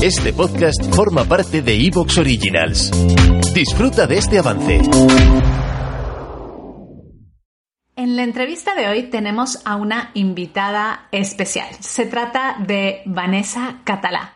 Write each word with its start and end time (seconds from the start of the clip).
Este 0.00 0.32
podcast 0.32 0.94
forma 0.94 1.24
parte 1.24 1.60
de 1.60 1.74
Evox 1.74 2.18
Originals. 2.18 2.92
Disfruta 3.52 4.06
de 4.06 4.18
este 4.18 4.38
avance. 4.38 4.80
En 7.96 8.14
la 8.14 8.22
entrevista 8.22 8.76
de 8.76 8.86
hoy 8.88 9.10
tenemos 9.10 9.60
a 9.66 9.74
una 9.74 10.12
invitada 10.14 11.08
especial. 11.10 11.68
Se 11.80 12.06
trata 12.06 12.58
de 12.60 13.02
Vanessa 13.06 13.80
Catalá. 13.82 14.34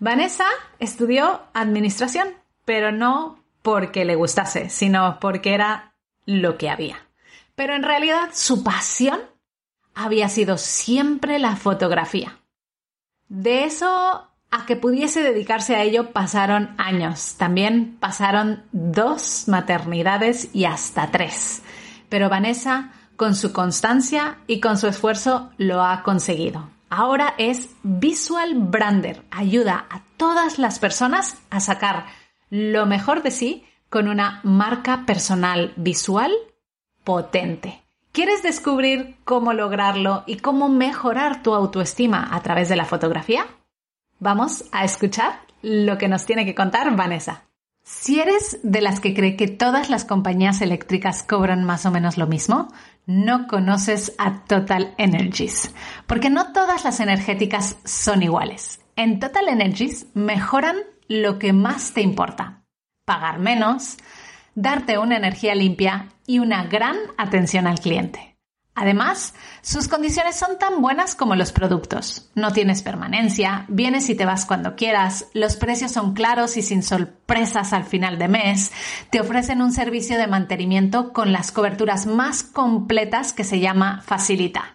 Vanessa 0.00 0.46
estudió 0.80 1.42
administración, 1.54 2.30
pero 2.64 2.90
no 2.90 3.38
porque 3.62 4.04
le 4.04 4.16
gustase, 4.16 4.68
sino 4.68 5.20
porque 5.20 5.54
era 5.54 5.94
lo 6.26 6.58
que 6.58 6.70
había. 6.70 6.96
Pero 7.54 7.76
en 7.76 7.84
realidad 7.84 8.30
su 8.32 8.64
pasión 8.64 9.20
había 9.94 10.28
sido 10.28 10.58
siempre 10.58 11.38
la 11.38 11.54
fotografía. 11.54 12.40
De 13.28 13.62
eso 13.62 14.33
a 14.54 14.66
que 14.66 14.76
pudiese 14.76 15.20
dedicarse 15.20 15.74
a 15.74 15.82
ello 15.82 16.12
pasaron 16.12 16.76
años. 16.78 17.34
También 17.36 17.96
pasaron 17.98 18.62
dos 18.70 19.48
maternidades 19.48 20.48
y 20.54 20.64
hasta 20.64 21.10
tres. 21.10 21.62
Pero 22.08 22.28
Vanessa, 22.28 22.92
con 23.16 23.34
su 23.34 23.52
constancia 23.52 24.38
y 24.46 24.60
con 24.60 24.78
su 24.78 24.86
esfuerzo, 24.86 25.50
lo 25.58 25.82
ha 25.82 26.04
conseguido. 26.04 26.70
Ahora 26.88 27.34
es 27.36 27.70
Visual 27.82 28.54
Brander. 28.54 29.24
Ayuda 29.32 29.86
a 29.90 30.02
todas 30.16 30.60
las 30.60 30.78
personas 30.78 31.36
a 31.50 31.58
sacar 31.58 32.06
lo 32.48 32.86
mejor 32.86 33.24
de 33.24 33.32
sí 33.32 33.64
con 33.90 34.06
una 34.06 34.38
marca 34.44 35.02
personal 35.04 35.72
visual 35.74 36.32
potente. 37.02 37.82
¿Quieres 38.12 38.44
descubrir 38.44 39.16
cómo 39.24 39.52
lograrlo 39.52 40.22
y 40.26 40.36
cómo 40.36 40.68
mejorar 40.68 41.42
tu 41.42 41.54
autoestima 41.54 42.28
a 42.30 42.40
través 42.42 42.68
de 42.68 42.76
la 42.76 42.84
fotografía? 42.84 43.46
Vamos 44.18 44.64
a 44.72 44.84
escuchar 44.84 45.40
lo 45.62 45.98
que 45.98 46.08
nos 46.08 46.26
tiene 46.26 46.44
que 46.44 46.54
contar 46.54 46.94
Vanessa. 46.94 47.44
Si 47.82 48.18
eres 48.18 48.58
de 48.62 48.80
las 48.80 48.98
que 48.98 49.12
cree 49.12 49.36
que 49.36 49.46
todas 49.46 49.90
las 49.90 50.06
compañías 50.06 50.62
eléctricas 50.62 51.22
cobran 51.22 51.64
más 51.64 51.84
o 51.84 51.90
menos 51.90 52.16
lo 52.16 52.26
mismo, 52.26 52.68
no 53.06 53.46
conoces 53.46 54.14
a 54.16 54.44
Total 54.44 54.94
Energies, 54.96 55.74
porque 56.06 56.30
no 56.30 56.52
todas 56.52 56.84
las 56.84 57.00
energéticas 57.00 57.76
son 57.84 58.22
iguales. 58.22 58.80
En 58.96 59.20
Total 59.20 59.48
Energies 59.48 60.06
mejoran 60.14 60.76
lo 61.08 61.38
que 61.38 61.52
más 61.52 61.92
te 61.92 62.00
importa, 62.00 62.64
pagar 63.04 63.38
menos, 63.38 63.98
darte 64.54 64.96
una 64.96 65.16
energía 65.16 65.54
limpia 65.54 66.08
y 66.26 66.38
una 66.38 66.64
gran 66.64 66.96
atención 67.18 67.66
al 67.66 67.80
cliente. 67.80 68.33
Además, 68.76 69.34
sus 69.62 69.86
condiciones 69.86 70.34
son 70.34 70.58
tan 70.58 70.82
buenas 70.82 71.14
como 71.14 71.36
los 71.36 71.52
productos. 71.52 72.28
No 72.34 72.52
tienes 72.52 72.82
permanencia, 72.82 73.66
vienes 73.68 74.10
y 74.10 74.16
te 74.16 74.24
vas 74.24 74.46
cuando 74.46 74.74
quieras, 74.74 75.26
los 75.32 75.54
precios 75.54 75.92
son 75.92 76.12
claros 76.12 76.56
y 76.56 76.62
sin 76.62 76.82
sorpresas 76.82 77.72
al 77.72 77.84
final 77.84 78.18
de 78.18 78.26
mes, 78.26 78.72
te 79.10 79.20
ofrecen 79.20 79.62
un 79.62 79.72
servicio 79.72 80.18
de 80.18 80.26
mantenimiento 80.26 81.12
con 81.12 81.32
las 81.32 81.52
coberturas 81.52 82.06
más 82.06 82.42
completas 82.42 83.32
que 83.32 83.44
se 83.44 83.60
llama 83.60 84.02
Facilita. 84.04 84.74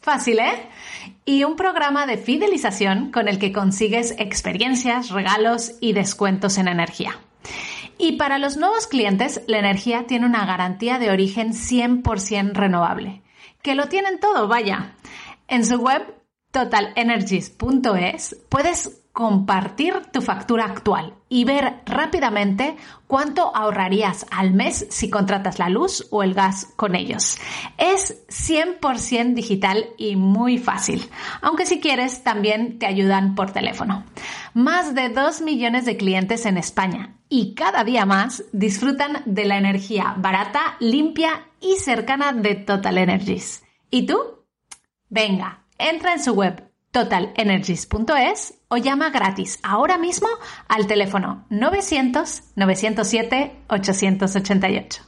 Fácil, 0.00 0.38
¿eh? 0.38 0.68
Y 1.26 1.44
un 1.44 1.56
programa 1.56 2.06
de 2.06 2.16
fidelización 2.16 3.10
con 3.10 3.28
el 3.28 3.38
que 3.38 3.52
consigues 3.52 4.14
experiencias, 4.18 5.10
regalos 5.10 5.72
y 5.80 5.92
descuentos 5.92 6.56
en 6.56 6.68
energía. 6.68 7.18
Y 7.98 8.12
para 8.12 8.38
los 8.38 8.56
nuevos 8.56 8.86
clientes, 8.86 9.42
la 9.46 9.58
energía 9.58 10.06
tiene 10.06 10.24
una 10.24 10.46
garantía 10.46 10.98
de 10.98 11.10
origen 11.10 11.52
100% 11.52 12.52
renovable 12.54 13.23
que 13.62 13.74
lo 13.74 13.88
tienen 13.88 14.20
todo, 14.20 14.48
vaya. 14.48 14.94
En 15.48 15.64
su 15.64 15.76
web 15.76 16.02
totalenergies.es 16.50 18.36
puedes 18.48 19.03
compartir 19.14 19.94
tu 20.12 20.20
factura 20.20 20.64
actual 20.64 21.14
y 21.28 21.44
ver 21.44 21.82
rápidamente 21.86 22.76
cuánto 23.06 23.54
ahorrarías 23.54 24.26
al 24.32 24.52
mes 24.52 24.88
si 24.90 25.08
contratas 25.08 25.60
la 25.60 25.68
luz 25.68 26.08
o 26.10 26.24
el 26.24 26.34
gas 26.34 26.72
con 26.74 26.96
ellos. 26.96 27.38
Es 27.78 28.26
100% 28.26 29.34
digital 29.34 29.86
y 29.96 30.16
muy 30.16 30.58
fácil, 30.58 31.08
aunque 31.42 31.64
si 31.64 31.78
quieres 31.78 32.24
también 32.24 32.80
te 32.80 32.86
ayudan 32.86 33.36
por 33.36 33.52
teléfono. 33.52 34.04
Más 34.52 34.96
de 34.96 35.10
2 35.10 35.42
millones 35.42 35.84
de 35.84 35.96
clientes 35.96 36.44
en 36.44 36.58
España 36.58 37.16
y 37.28 37.54
cada 37.54 37.84
día 37.84 38.06
más 38.06 38.42
disfrutan 38.50 39.22
de 39.26 39.44
la 39.44 39.58
energía 39.58 40.16
barata, 40.18 40.74
limpia 40.80 41.46
y 41.60 41.76
cercana 41.76 42.32
de 42.32 42.56
Total 42.56 42.98
Energies. 42.98 43.62
¿Y 43.90 44.06
tú? 44.06 44.18
Venga, 45.08 45.64
entra 45.78 46.14
en 46.14 46.22
su 46.22 46.32
web 46.32 46.68
totalenergies.es 46.90 48.54
o 48.74 48.76
llama 48.76 49.10
gratis 49.10 49.60
ahora 49.62 49.98
mismo 49.98 50.26
al 50.66 50.88
teléfono 50.88 51.44
900 51.48 52.42
907 52.56 53.52
888. 53.68 55.02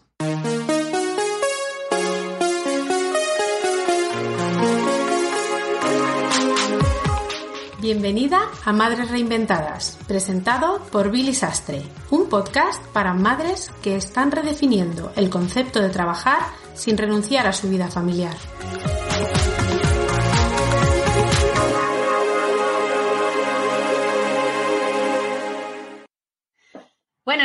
Bienvenida 7.80 8.38
a 8.64 8.72
Madres 8.72 9.10
Reinventadas, 9.10 9.98
presentado 10.06 10.80
por 10.92 11.10
Billy 11.10 11.34
Sastre, 11.34 11.82
un 12.10 12.28
podcast 12.28 12.80
para 12.92 13.14
madres 13.14 13.72
que 13.82 13.96
están 13.96 14.30
redefiniendo 14.30 15.12
el 15.16 15.28
concepto 15.28 15.80
de 15.80 15.90
trabajar 15.90 16.38
sin 16.74 16.96
renunciar 16.96 17.48
a 17.48 17.52
su 17.52 17.68
vida 17.68 17.88
familiar. 17.88 18.36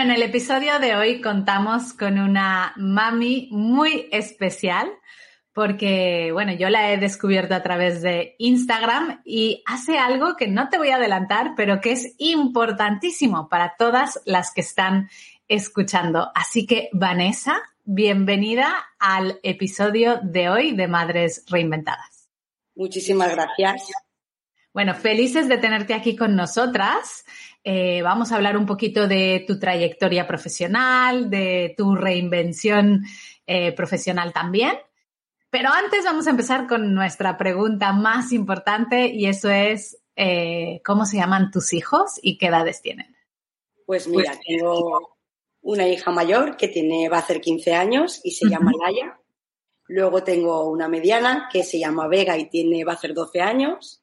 Bueno, 0.01 0.15
en 0.15 0.23
el 0.23 0.29
episodio 0.29 0.79
de 0.79 0.95
hoy 0.95 1.21
contamos 1.21 1.93
con 1.93 2.17
una 2.17 2.73
mami 2.75 3.49
muy 3.51 4.09
especial 4.11 4.91
porque, 5.53 6.31
bueno, 6.33 6.53
yo 6.53 6.69
la 6.69 6.91
he 6.91 6.97
descubierto 6.97 7.53
a 7.53 7.61
través 7.61 8.01
de 8.01 8.33
Instagram 8.39 9.21
y 9.23 9.61
hace 9.67 9.99
algo 9.99 10.35
que 10.37 10.47
no 10.47 10.69
te 10.69 10.79
voy 10.79 10.89
a 10.89 10.95
adelantar, 10.95 11.53
pero 11.55 11.81
que 11.81 11.91
es 11.91 12.15
importantísimo 12.17 13.47
para 13.47 13.75
todas 13.77 14.19
las 14.25 14.51
que 14.51 14.61
están 14.61 15.07
escuchando. 15.47 16.31
Así 16.33 16.65
que, 16.65 16.89
Vanessa, 16.93 17.61
bienvenida 17.83 18.73
al 18.97 19.39
episodio 19.43 20.19
de 20.23 20.49
hoy 20.49 20.71
de 20.71 20.87
Madres 20.87 21.45
Reinventadas. 21.47 22.27
Muchísimas 22.73 23.35
gracias. 23.35 23.93
Bueno, 24.73 24.95
felices 24.95 25.49
de 25.49 25.57
tenerte 25.57 25.93
aquí 25.93 26.15
con 26.15 26.35
nosotras. 26.35 27.25
Eh, 27.63 28.01
vamos 28.01 28.31
a 28.31 28.37
hablar 28.37 28.55
un 28.57 28.65
poquito 28.65 29.07
de 29.07 29.43
tu 29.45 29.59
trayectoria 29.59 30.25
profesional, 30.27 31.29
de 31.29 31.73
tu 31.77 31.95
reinvención 31.95 33.03
eh, 33.45 33.73
profesional 33.73 34.31
también. 34.31 34.73
Pero 35.49 35.69
antes 35.69 36.05
vamos 36.05 36.27
a 36.27 36.29
empezar 36.29 36.67
con 36.67 36.95
nuestra 36.95 37.37
pregunta 37.37 37.91
más 37.91 38.31
importante 38.31 39.07
y 39.07 39.25
eso 39.25 39.49
es, 39.49 40.01
eh, 40.15 40.81
¿cómo 40.85 41.05
se 41.05 41.17
llaman 41.17 41.51
tus 41.51 41.73
hijos 41.73 42.17
y 42.21 42.37
qué 42.37 42.47
edades 42.47 42.81
tienen? 42.81 43.13
Pues 43.85 44.07
mira, 44.07 44.39
tengo 44.47 45.17
una 45.59 45.85
hija 45.85 46.11
mayor 46.11 46.55
que 46.55 46.69
tiene, 46.69 47.09
va 47.09 47.17
a 47.17 47.19
hacer 47.19 47.41
15 47.41 47.73
años 47.73 48.21
y 48.23 48.31
se 48.31 48.47
llama 48.47 48.71
Laia. 48.81 49.19
Luego 49.87 50.23
tengo 50.23 50.69
una 50.69 50.87
mediana 50.87 51.49
que 51.51 51.65
se 51.65 51.77
llama 51.77 52.07
Vega 52.07 52.37
y 52.37 52.49
tiene, 52.49 52.85
va 52.85 52.93
a 52.93 52.95
hacer 52.95 53.13
12 53.13 53.41
años. 53.41 54.00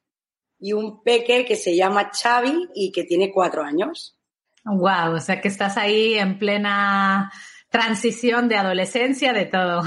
Y 0.58 0.72
un 0.72 1.02
peque 1.02 1.44
que 1.44 1.56
se 1.56 1.76
llama 1.76 2.10
Xavi 2.12 2.68
y 2.74 2.92
que 2.92 3.04
tiene 3.04 3.32
4 3.32 3.62
años. 3.62 4.18
Wow, 4.64 5.14
o 5.14 5.20
sea 5.20 5.40
que 5.40 5.48
estás 5.48 5.76
ahí 5.76 6.14
en 6.14 6.38
plena 6.38 7.30
transición 7.70 8.48
de 8.48 8.56
adolescencia, 8.56 9.32
de 9.32 9.46
todo. 9.46 9.82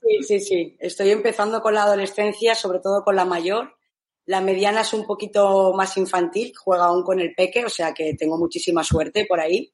Sí, 0.00 0.22
sí, 0.22 0.40
sí. 0.40 0.76
Estoy 0.80 1.10
empezando 1.10 1.60
con 1.60 1.74
la 1.74 1.82
adolescencia, 1.82 2.54
sobre 2.54 2.80
todo 2.80 3.04
con 3.04 3.14
la 3.14 3.24
mayor. 3.24 3.76
La 4.24 4.40
mediana 4.40 4.80
es 4.80 4.92
un 4.92 5.06
poquito 5.06 5.72
más 5.74 5.96
infantil, 5.96 6.52
juega 6.56 6.86
aún 6.86 7.02
con 7.02 7.20
el 7.20 7.34
peque, 7.34 7.64
o 7.64 7.68
sea 7.68 7.94
que 7.94 8.14
tengo 8.14 8.36
muchísima 8.36 8.82
suerte 8.84 9.26
por 9.26 9.40
ahí. 9.40 9.72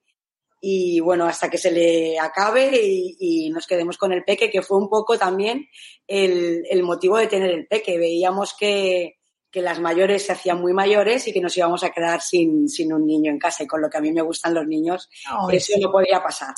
Y 0.61 1.01
bueno, 1.01 1.27
hasta 1.27 1.51
que 1.51 1.59
se 1.59 1.71
le 1.71 2.19
acabe 2.19 2.71
y, 2.73 3.51
nos 3.51 3.67
quedemos 3.67 3.99
con 3.99 4.13
el 4.13 4.25
peque, 4.25 4.51
que 4.51 4.63
fue 4.63 4.79
un 4.79 4.89
poco 4.89 5.19
también 5.19 5.67
el, 6.07 6.83
motivo 6.83 7.19
de 7.19 7.27
tener 7.27 7.51
el 7.51 7.67
peque. 7.67 7.99
Veíamos 7.99 8.55
que, 8.59 9.17
las 9.61 9.81
mayores 9.81 10.27
se 10.27 10.33
hacían 10.33 10.61
muy 10.61 10.73
mayores 10.73 11.27
y 11.29 11.33
que 11.33 11.41
nos 11.41 11.57
íbamos 11.57 11.85
a 11.85 11.91
quedar 11.91 12.21
sin, 12.21 12.67
un 12.93 13.07
niño 13.07 13.31
en 13.31 13.39
casa. 13.39 13.65
Y 13.65 13.67
con 13.67 13.81
lo 13.81 13.91
que 13.91 13.99
a 13.99 14.01
mí 14.01 14.13
me 14.13 14.23
gustan 14.23 14.55
los 14.55 14.67
niños, 14.67 15.09
eso 15.51 15.75
no 15.81 15.91
podía 15.91 16.23
pasar. 16.23 16.55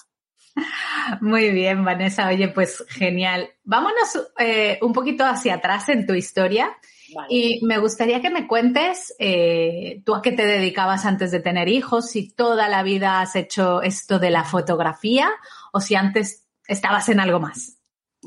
Muy 1.20 1.50
bien, 1.50 1.84
Vanessa. 1.84 2.28
Oye, 2.28 2.48
pues 2.48 2.84
genial. 2.88 3.50
Vámonos 3.64 4.30
eh, 4.38 4.78
un 4.82 4.92
poquito 4.92 5.24
hacia 5.24 5.54
atrás 5.54 5.88
en 5.88 6.06
tu 6.06 6.14
historia. 6.14 6.76
Y 7.28 7.64
me 7.64 7.78
gustaría 7.78 8.20
que 8.20 8.30
me 8.30 8.48
cuentes 8.48 9.14
eh, 9.18 10.02
tú 10.04 10.14
a 10.14 10.22
qué 10.22 10.32
te 10.32 10.44
dedicabas 10.44 11.06
antes 11.06 11.30
de 11.30 11.38
tener 11.40 11.68
hijos, 11.68 12.10
si 12.10 12.32
toda 12.32 12.68
la 12.68 12.82
vida 12.82 13.20
has 13.20 13.36
hecho 13.36 13.80
esto 13.82 14.18
de 14.18 14.30
la 14.30 14.42
fotografía 14.42 15.30
o 15.72 15.80
si 15.80 15.94
antes 15.94 16.46
estabas 16.66 17.08
en 17.08 17.20
algo 17.20 17.38
más. 17.38 17.75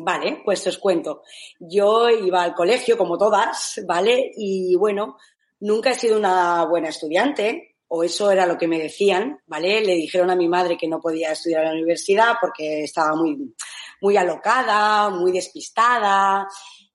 Vale, 0.02 0.42
pues 0.46 0.66
os 0.66 0.78
cuento. 0.78 1.24
Yo 1.60 2.10
iba 2.10 2.42
al 2.42 2.54
colegio 2.54 2.98
como 2.98 3.18
todas, 3.18 3.82
¿vale? 3.86 4.32
Y 4.38 4.74
bueno, 4.76 5.18
nunca 5.60 5.92
he 5.92 5.96
sido 5.96 6.18
una 6.18 6.64
buena 6.64 6.88
estudiante, 6.88 7.76
o 7.90 8.02
eso 8.02 8.32
era 8.32 8.46
lo 8.46 8.58
que 8.58 8.70
me 8.70 8.80
decían, 8.80 9.42
¿vale? 9.46 9.82
Le 9.82 9.96
dijeron 9.96 10.30
a 10.30 10.38
mi 10.38 10.48
madre 10.48 10.78
que 10.78 10.88
no 10.88 11.02
podía 11.02 11.34
estudiar 11.34 11.64
en 11.64 11.68
la 11.68 11.74
universidad 11.74 12.36
porque 12.40 12.84
estaba 12.84 13.14
muy, 13.14 13.54
muy 14.00 14.16
alocada, 14.16 15.10
muy 15.10 15.34
despistada 15.34 16.48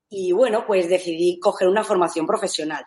y 0.09 0.33
bueno, 0.33 0.65
pues 0.67 0.89
decidí 0.89 1.39
coger 1.39 1.69
una 1.69 1.85
formación 1.85 2.27
profesional. 2.27 2.87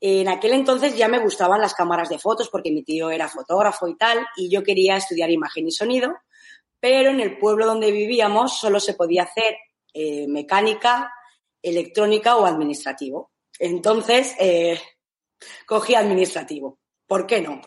En 0.00 0.28
aquel 0.28 0.54
entonces 0.54 0.96
ya 0.96 1.08
me 1.08 1.18
gustaban 1.18 1.60
las 1.60 1.74
cámaras 1.74 2.08
de 2.08 2.18
fotos 2.18 2.48
porque 2.48 2.72
mi 2.72 2.82
tío 2.82 3.10
era 3.10 3.28
fotógrafo 3.28 3.88
y 3.88 3.96
tal 3.98 4.26
y 4.36 4.48
yo 4.48 4.62
quería 4.62 4.96
estudiar 4.96 5.30
imagen 5.30 5.68
y 5.68 5.70
sonido, 5.70 6.14
pero 6.80 7.10
en 7.10 7.20
el 7.20 7.38
pueblo 7.38 7.66
donde 7.66 7.92
vivíamos 7.92 8.58
solo 8.58 8.80
se 8.80 8.94
podía 8.94 9.24
hacer 9.24 9.56
eh, 9.92 10.26
mecánica, 10.26 11.12
electrónica 11.62 12.36
o 12.36 12.46
administrativo. 12.46 13.30
Entonces, 13.58 14.34
eh, 14.38 14.80
cogí 15.66 15.94
administrativo. 15.94 16.78
¿Por 17.06 17.26
qué 17.26 17.42
no? 17.42 17.60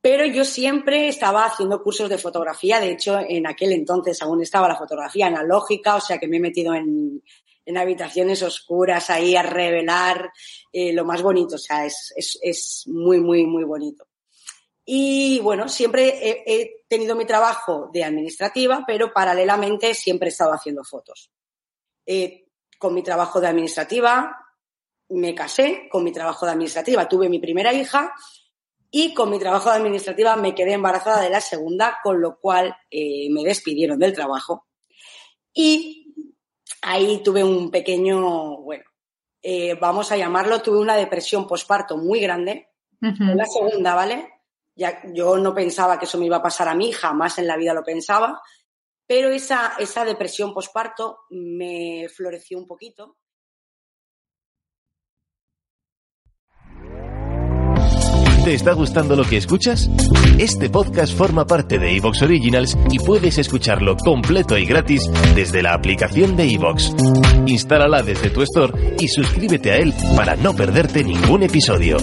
Pero 0.00 0.24
yo 0.26 0.44
siempre 0.44 1.06
estaba 1.06 1.44
haciendo 1.44 1.82
cursos 1.82 2.08
de 2.08 2.18
fotografía. 2.18 2.80
De 2.80 2.90
hecho, 2.90 3.20
en 3.20 3.46
aquel 3.46 3.72
entonces 3.72 4.20
aún 4.22 4.42
estaba 4.42 4.68
la 4.68 4.76
fotografía 4.76 5.28
analógica, 5.28 5.94
o 5.96 6.00
sea 6.00 6.18
que 6.18 6.26
me 6.26 6.38
he 6.38 6.40
metido 6.40 6.74
en, 6.74 7.22
habitaciones 7.76 8.42
oscuras 8.42 9.08
ahí 9.10 9.36
a 9.36 9.42
revelar 9.42 10.32
eh, 10.72 10.92
lo 10.92 11.04
más 11.04 11.22
bonito. 11.22 11.54
O 11.54 11.58
sea, 11.58 11.86
es, 11.86 12.84
muy, 12.86 13.20
muy, 13.20 13.46
muy 13.46 13.62
bonito. 13.62 14.06
Y 14.84 15.38
bueno, 15.40 15.68
siempre 15.68 16.44
he, 16.46 16.84
tenido 16.88 17.16
mi 17.16 17.24
trabajo 17.24 17.88
de 17.92 18.04
administrativa, 18.04 18.84
pero 18.86 19.12
paralelamente 19.12 19.94
siempre 19.94 20.28
he 20.28 20.30
estado 20.30 20.52
haciendo 20.52 20.84
fotos. 20.84 21.30
Eh, 22.04 22.48
con 22.78 22.92
mi 22.92 23.02
trabajo 23.02 23.40
de 23.40 23.46
administrativa 23.46 24.36
me 25.08 25.34
casé, 25.34 25.88
con 25.90 26.04
mi 26.04 26.12
trabajo 26.12 26.46
de 26.46 26.52
administrativa 26.52 27.08
tuve 27.08 27.28
mi 27.28 27.38
primera 27.38 27.72
hija 27.72 28.12
y 28.90 29.14
con 29.14 29.30
mi 29.30 29.38
trabajo 29.38 29.70
de 29.70 29.76
administrativa 29.76 30.36
me 30.36 30.54
quedé 30.54 30.72
embarazada 30.72 31.22
de 31.22 31.30
la 31.30 31.40
segunda, 31.40 31.98
con 32.02 32.20
lo 32.20 32.38
cual 32.38 32.76
eh, 32.90 33.28
me 33.30 33.42
despidieron 33.42 33.98
del 33.98 34.12
trabajo. 34.12 34.66
Y 35.54 36.14
ahí 36.82 37.22
tuve 37.22 37.42
un 37.42 37.70
pequeño, 37.70 38.58
bueno, 38.58 38.84
eh, 39.42 39.74
vamos 39.74 40.12
a 40.12 40.16
llamarlo, 40.16 40.60
tuve 40.60 40.78
una 40.78 40.96
depresión 40.96 41.46
posparto 41.46 41.96
muy 41.96 42.20
grande. 42.20 42.68
La 43.00 43.46
segunda, 43.46 43.96
¿vale? 43.96 44.31
Ya, 44.74 45.02
yo 45.12 45.36
no 45.36 45.54
pensaba 45.54 45.98
que 45.98 46.06
eso 46.06 46.18
me 46.18 46.26
iba 46.26 46.38
a 46.38 46.42
pasar 46.42 46.68
a 46.68 46.74
mí, 46.74 46.92
jamás 46.92 47.38
en 47.38 47.46
la 47.46 47.56
vida 47.56 47.74
lo 47.74 47.82
pensaba, 47.82 48.40
pero 49.06 49.30
esa, 49.30 49.74
esa 49.78 50.04
depresión 50.04 50.54
posparto 50.54 51.20
me 51.30 52.08
floreció 52.08 52.58
un 52.58 52.66
poquito 52.66 53.18
¿Te 58.44 58.54
está 58.54 58.72
gustando 58.72 59.14
lo 59.14 59.22
que 59.22 59.36
escuchas? 59.36 59.88
Este 60.36 60.68
podcast 60.68 61.16
forma 61.16 61.46
parte 61.46 61.78
de 61.78 61.96
Evox 61.96 62.22
Originals 62.22 62.76
y 62.90 62.98
puedes 62.98 63.38
escucharlo 63.38 63.96
completo 63.96 64.58
y 64.58 64.66
gratis 64.66 65.08
desde 65.36 65.62
la 65.62 65.74
aplicación 65.74 66.34
de 66.34 66.52
Evox. 66.52 66.92
Instálala 67.46 68.02
desde 68.02 68.30
tu 68.30 68.42
store 68.42 68.96
y 68.98 69.06
suscríbete 69.06 69.70
a 69.70 69.76
él 69.76 69.94
para 70.16 70.34
no 70.34 70.56
perderte 70.56 71.04
ningún 71.04 71.44
episodio. 71.44 71.98